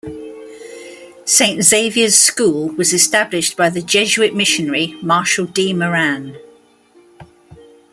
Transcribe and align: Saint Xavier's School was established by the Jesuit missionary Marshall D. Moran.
Saint 1.25 1.61
Xavier's 1.61 2.15
School 2.17 2.69
was 2.69 2.91
established 2.91 3.55
by 3.55 3.69
the 3.69 3.83
Jesuit 3.83 4.33
missionary 4.33 4.97
Marshall 5.03 5.45
D. 5.45 5.73
Moran. 5.75 6.39